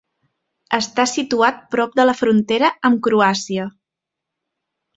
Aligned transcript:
Està 0.77 1.05
situat 1.11 1.59
prop 1.75 1.93
de 2.01 2.07
la 2.11 2.17
frontera 2.23 2.73
amb 2.91 3.05
Croàcia. 3.09 3.69